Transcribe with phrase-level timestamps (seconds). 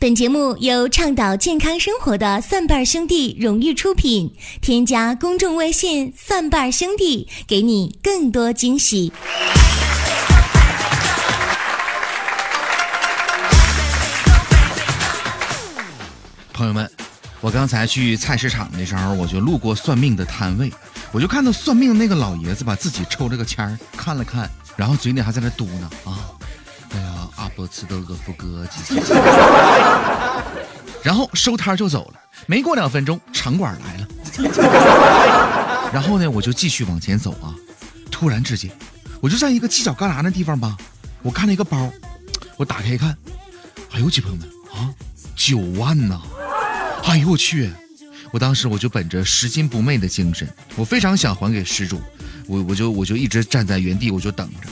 [0.00, 4.32] 本节目由倡导健康生活的蒜瓣兄弟荣誉出品。
[4.60, 9.12] 添加公众微信“蒜瓣兄弟”，给你更多惊喜。
[16.52, 16.88] 朋友们，
[17.40, 20.72] 我刚才去菜市场的时候，我就路过算命的摊位，
[21.10, 26.30] 我就看到算命那个老爷子把自己抽了个签儿，看了看，然后嘴里还在那嘟囔啊。
[26.90, 28.64] 哎呀，啊波茨德勒夫哥，
[31.02, 32.20] 然后收摊就走了。
[32.46, 34.06] 没过两分钟，城管来了。
[35.92, 37.52] 然后呢，我就继续往前走啊。
[38.12, 38.70] 突然之间，
[39.20, 40.76] 我就在一个犄角旮旯的地方吧，
[41.20, 41.90] 我看了一个包，
[42.56, 43.10] 我打开一看，
[43.90, 44.94] 哎呦，朋友们啊，
[45.34, 46.20] 九万呐！
[47.06, 47.72] 哎呦我去！
[48.30, 52.00] 我当时我就本着拾金不昧的精神，我非常想还给失主，
[52.46, 54.68] 我我就我就一直站在原地，我就等着。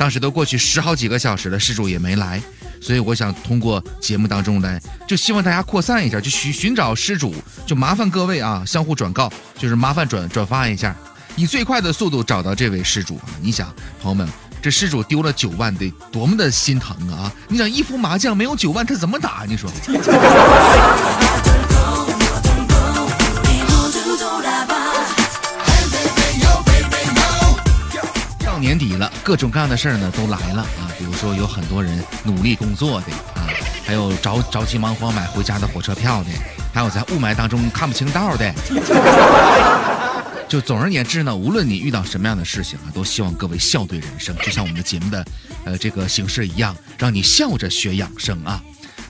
[0.00, 2.40] 当时都过去十好几个小时了，失主也没来，
[2.80, 7.34] 所以我想通过节目当中来，就希望大家扩散一下，就寻寻找失主，
[7.66, 10.96] 就麻烦各位啊，相互转告，就是麻烦转转发一下，
[11.36, 13.28] 以最快的速度找到这位失主啊！
[13.42, 13.70] 你想，
[14.00, 14.26] 朋友们，
[14.62, 17.30] 这失主丢了九万，得多么的心疼啊！
[17.46, 19.44] 你想一副麻将没有九万，他怎么打？
[19.46, 19.70] 你说？
[29.22, 30.90] 各种各样的事儿呢都来了啊！
[30.98, 33.46] 比如说有很多人努力工作的啊，
[33.84, 36.30] 还有着着急忙慌买回家的火车票的，
[36.72, 38.52] 还有在雾霾当中看不清道的。
[40.48, 45.24] 就总而言之呢，无论你遇到什么样的事情啊，都希望各位笑对人生，就像我们的节目的
[45.64, 48.60] 呃这个形式一样，让你笑着学养生啊。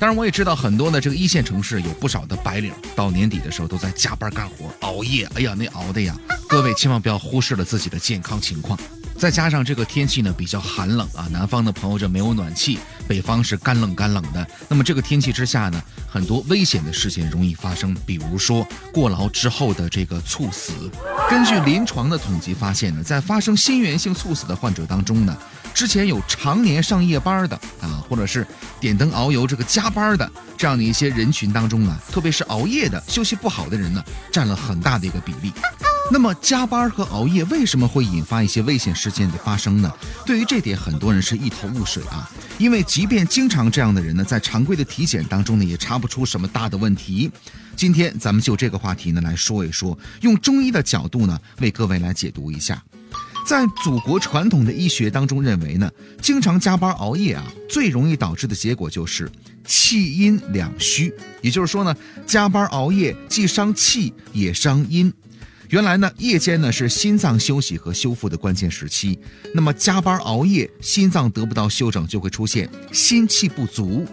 [0.00, 5.28] 当然，我也知道很多的这个一线城市有不少的白领，到年底的时候都在加班干活、熬夜。
[5.34, 6.16] 哎呀，那熬的呀！
[6.48, 8.78] 各位千万不要忽视了自己的健康情况。
[9.18, 14.46] 再加上这个天气呢比较寒冷啊，南方的朋友这没有暖气，北方是干冷干冷的。
[14.68, 20.72] 那么这个天气之下呢，很多危险的事件容易发生，比如说过劳之后的这个猝死。
[21.28, 25.36] 根据临床的统计发现呢，在发生心源性猝死的患者当中呢，
[25.74, 28.46] 之前有常年上夜班的啊，或者是
[28.78, 34.02] 点灯熬油这个加班的这样的一些人群当中啊，特别是熬夜的休息不好的人呢，
[34.32, 35.52] 占了很大的一个比例。
[36.10, 39.92] 那么加班和熬夜为什么会引发一些危险事件的发生呢？
[40.24, 42.30] 对于这点，很多人是一头雾水啊。
[42.56, 47.30] 因为即便经常这样的人呢，在常规的体检当中呢，也查不出什么大的问题。
[47.76, 52.82] 今天咱们就这个话题呢来说一说，用中医的角度呢为各位来解读一下。
[53.46, 55.90] 在祖国传统的医学当中认为呢，
[56.22, 59.30] 经常加班熬夜啊，最容易导致的结果就是
[59.64, 61.12] 气阴两虚。
[61.42, 61.94] 也就是说呢，
[62.26, 65.12] 加班熬夜既伤气也伤阴。
[65.68, 69.18] 原来呢，夜间呢是心脏休息和修复的关键时期。
[69.54, 74.06] 那么加班熬夜，心脏得不到休整，就会出现心气不足。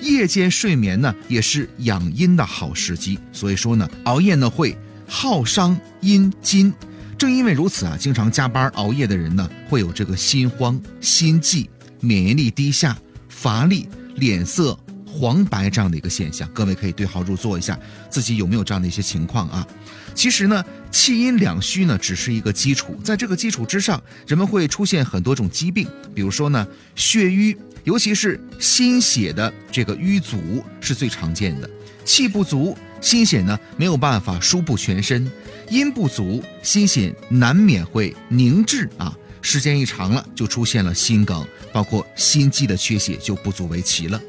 [0.00, 3.18] 夜间睡眠呢，也是养阴的好时机。
[3.30, 4.74] 所以说呢，熬夜呢会
[5.06, 6.72] 耗伤阴筋。
[7.18, 11.68] 正因为如此啊，经常加班熬夜的人呢，会有这个心慌、心悸、
[12.00, 12.96] 免疫力低下、
[13.28, 13.86] 乏力、
[14.16, 14.76] 脸色
[15.12, 16.48] 黄白这样的一个现象。
[16.54, 17.78] 各位可以对号入座一下，
[18.08, 19.66] 自己有没有这样的一些情况啊？
[20.14, 31.68] 其实呢，气阴两虚呢，只是一个基础，在这个基础之上，人们会出现很多种疾病，比如说呢，血瘀，尤其是心血的这个瘀阻是最常见的。
[32.04, 35.24] 气不足，心血呢没有办法输布全身；
[35.70, 44.20] 阴不足，心血难免会凝滞啊，时间一长了，就出现了心梗，包括心肌的缺血就不足为奇了。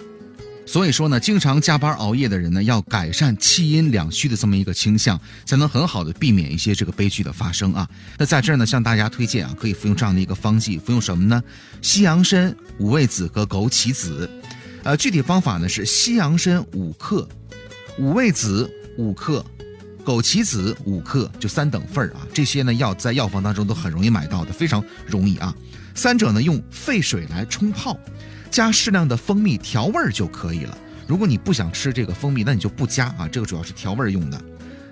[0.74, 7.88] 所以说呢，经常加班熬夜的人呢，要改善气阴两虚的这么一个倾向，才能很好的避免一些这个悲剧的发生啊。
[8.18, 11.44] 那在这儿呢，向大家推荐啊，可以服用这样的一个方剂，服用什么呢？
[11.84, 14.28] 西洋参、五味子和枸杞子。
[14.82, 17.30] 呃，具体方法呢是西洋参五克，
[18.00, 18.68] 五味子
[18.98, 19.46] 五克，
[20.06, 22.28] 枸杞子五克，就三等份儿啊。
[22.34, 25.54] 这些呢药在药房当中都很容易买到的，非常容易啊。
[25.96, 27.98] 三者呢用沸水来冲泡。
[28.52, 30.78] 加适量的蜂蜜调味儿就可以了。
[31.08, 33.28] 如果你不想吃这个蜂蜜，那你就不加啊。
[33.28, 34.40] 这个主要是调味儿用的。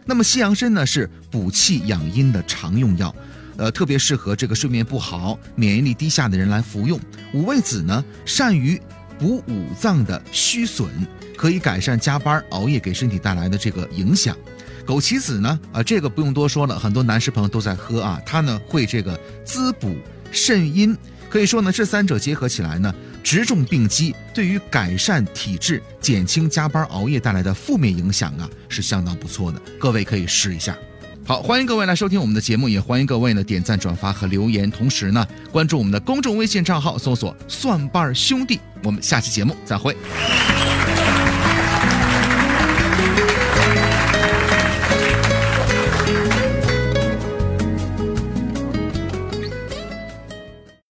[0.04, 3.16] 那么西洋参呢是补气养阴的常用药，
[3.57, 7.00] 呃，特别适合这个睡眠不好、免疫力低下的人来服用。
[7.36, 8.81] 五味子呢善于
[9.19, 10.90] 补五脏的虚损，
[11.38, 14.36] 可以改善加班熬夜给身体带来的这个影响。
[14.92, 19.96] 枸杞子呢啊，这个不用多说了，很多男士朋友都在喝啊，它呢会这个滋补
[20.34, 20.98] 肾阴。
[21.30, 22.94] 可以说呢，这三者结合起来呢，
[23.24, 29.62] 直中病机，对于改善体质、减轻加班熬夜带来的负面影响啊，是相当不错的。
[29.80, 30.78] 各位可以试一下。
[31.26, 38.60] 好，欢迎各位来收听我们的节目，也欢迎各位呢点赞、转发和留言，同时呢关注我们的公众微信账号，搜索“蒜瓣兄弟”。
[38.84, 39.96] 我们下期节目再会。